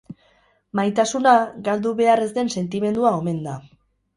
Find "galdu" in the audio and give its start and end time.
1.67-1.91